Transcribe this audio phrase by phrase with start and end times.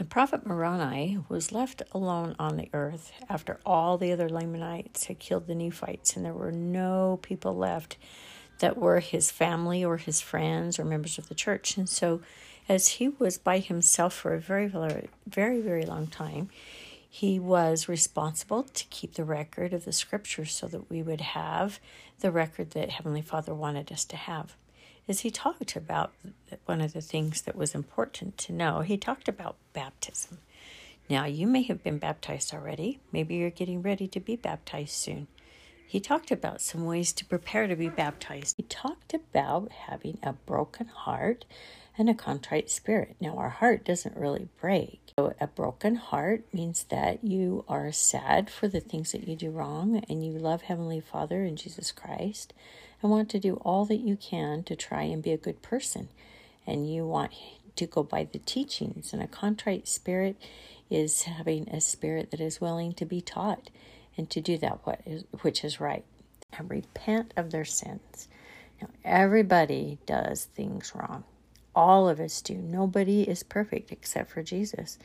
[0.00, 5.18] The prophet Moroni was left alone on the earth after all the other Lamanites had
[5.18, 7.98] killed the Nephites, and there were no people left
[8.60, 11.76] that were his family or his friends or members of the church.
[11.76, 12.22] And so,
[12.66, 16.48] as he was by himself for a very, very, very, very long time,
[17.06, 21.78] he was responsible to keep the record of the scriptures so that we would have
[22.20, 24.56] the record that Heavenly Father wanted us to have
[25.06, 26.12] is he talked about
[26.66, 28.80] one of the things that was important to know.
[28.80, 30.38] He talked about baptism.
[31.08, 33.00] Now, you may have been baptized already.
[33.10, 35.26] Maybe you're getting ready to be baptized soon.
[35.90, 38.54] He talked about some ways to prepare to be baptized.
[38.56, 41.44] He talked about having a broken heart
[41.98, 43.16] and a contrite spirit.
[43.20, 45.00] Now, our heart doesn't really break.
[45.18, 49.50] So a broken heart means that you are sad for the things that you do
[49.50, 52.54] wrong and you love Heavenly Father and Jesus Christ
[53.02, 56.08] and want to do all that you can to try and be a good person.
[56.68, 57.32] And you want
[57.74, 59.12] to go by the teachings.
[59.12, 60.36] And a contrite spirit
[60.88, 63.70] is having a spirit that is willing to be taught
[64.16, 66.04] and to do that what is, which is right
[66.56, 68.28] and repent of their sins.
[68.80, 71.24] Now, everybody does things wrong.
[71.74, 72.54] All of us do.
[72.54, 74.98] Nobody is perfect except for Jesus.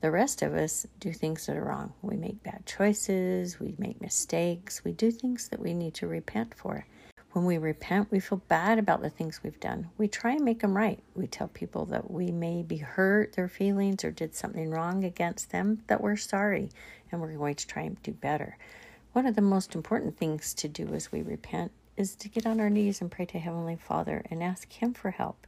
[0.00, 1.92] The rest of us do things that are wrong.
[2.00, 6.54] We make bad choices, we make mistakes, we do things that we need to repent
[6.54, 6.86] for.
[7.32, 9.90] When we repent, we feel bad about the things we've done.
[9.96, 10.98] We try and make them right.
[11.14, 15.52] We tell people that we may be hurt their feelings or did something wrong against
[15.52, 16.70] them, that we're sorry
[17.12, 18.56] and we're going to try and do better.
[19.12, 22.58] One of the most important things to do as we repent is to get on
[22.58, 25.46] our knees and pray to Heavenly Father and ask Him for help.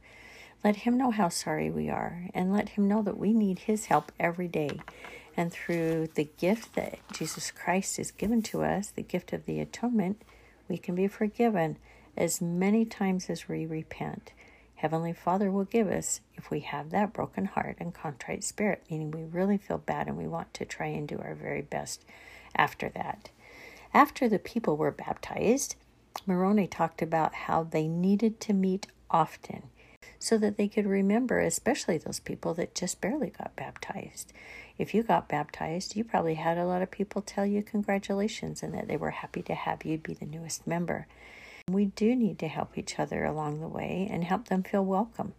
[0.63, 3.87] Let Him know how sorry we are and let Him know that we need His
[3.87, 4.79] help every day.
[5.35, 9.59] And through the gift that Jesus Christ has given to us, the gift of the
[9.59, 10.21] atonement,
[10.67, 11.77] we can be forgiven
[12.15, 14.33] as many times as we repent.
[14.75, 19.11] Heavenly Father will give us if we have that broken heart and contrite spirit, meaning
[19.11, 22.05] we really feel bad and we want to try and do our very best
[22.55, 23.29] after that.
[23.93, 25.75] After the people were baptized,
[26.25, 29.63] Moroni talked about how they needed to meet often
[30.23, 34.31] so that they could remember, especially those people that just barely got baptized.
[34.77, 38.73] If you got baptized, you probably had a lot of people tell you congratulations and
[38.73, 41.07] that they were happy to have you be the newest member.
[41.67, 45.33] We do need to help each other along the way and help them feel welcome.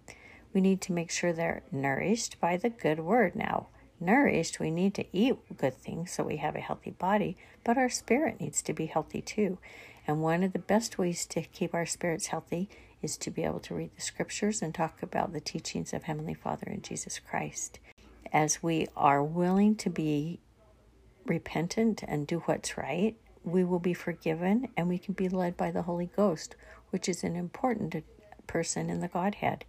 [0.52, 3.68] We need to make sure they're nourished by the good word now.
[3.98, 7.88] Nourished, we need to eat good things so we have a healthy body, but our
[7.88, 9.56] spirit needs to be healthy too.
[10.06, 12.68] And one of the best ways to keep our spirits healthy
[13.04, 16.34] is to be able to read the scriptures and talk about the teachings of Heavenly
[16.34, 17.78] Father and Jesus Christ
[18.34, 20.40] as we are willing to be
[21.24, 25.70] repentant and do what's right, we will be forgiven and we can be led by
[25.70, 26.56] the Holy Ghost,
[26.90, 27.94] which is an important
[28.48, 29.64] person in the Godhead.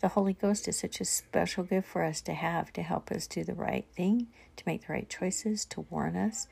[0.00, 3.26] The Holy Ghost is such a special gift for us to have to help us
[3.26, 6.46] do the right thing, to make the right choices, to warn us,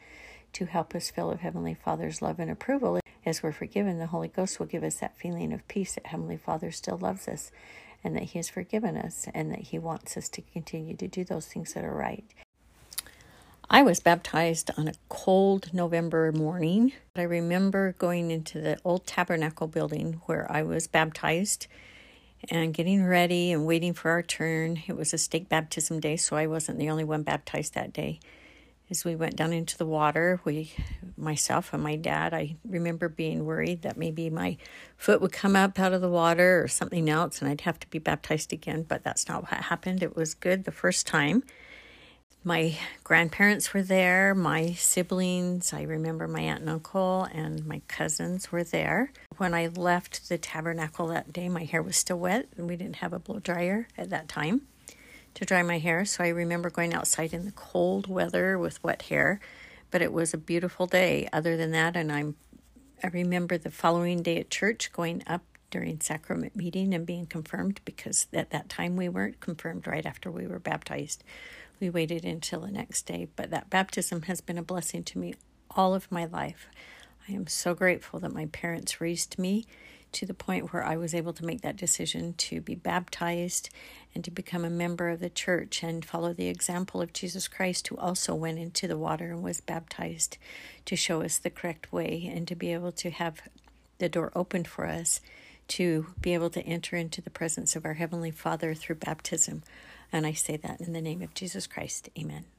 [0.54, 3.01] to help us feel of Heavenly Father's love and approval.
[3.24, 6.36] As we're forgiven, the Holy Ghost will give us that feeling of peace that Heavenly
[6.36, 7.52] Father still loves us
[8.02, 11.22] and that He has forgiven us and that He wants us to continue to do
[11.22, 12.24] those things that are right.
[13.70, 16.92] I was baptized on a cold November morning.
[17.14, 21.68] I remember going into the old tabernacle building where I was baptized
[22.50, 24.82] and getting ready and waiting for our turn.
[24.88, 28.18] It was a state baptism day, so I wasn't the only one baptized that day
[28.92, 30.70] as we went down into the water, we,
[31.16, 34.58] myself and my dad, I remember being worried that maybe my
[34.98, 37.86] foot would come up out of the water or something else and I'd have to
[37.88, 40.02] be baptized again, but that's not what happened.
[40.02, 41.42] It was good the first time.
[42.44, 48.52] My grandparents were there, my siblings, I remember my aunt and uncle and my cousins
[48.52, 49.10] were there.
[49.38, 52.96] When I left the tabernacle that day, my hair was still wet and we didn't
[52.96, 54.62] have a blow dryer at that time
[55.34, 56.04] to dry my hair.
[56.04, 59.40] So I remember going outside in the cold weather with wet hair,
[59.90, 61.28] but it was a beautiful day.
[61.32, 62.36] Other than that, and I'm
[63.04, 65.42] I remember the following day at church going up
[65.72, 70.30] during sacrament meeting and being confirmed because at that time we weren't confirmed right after
[70.30, 71.24] we were baptized.
[71.80, 75.34] We waited until the next day, but that baptism has been a blessing to me
[75.68, 76.68] all of my life.
[77.28, 79.66] I am so grateful that my parents raised me
[80.12, 83.70] to the point where I was able to make that decision to be baptized
[84.14, 87.88] and to become a member of the church and follow the example of Jesus Christ,
[87.88, 90.38] who also went into the water and was baptized
[90.84, 93.42] to show us the correct way and to be able to have
[93.98, 95.20] the door opened for us
[95.68, 99.62] to be able to enter into the presence of our Heavenly Father through baptism.
[100.12, 102.10] And I say that in the name of Jesus Christ.
[102.18, 102.51] Amen.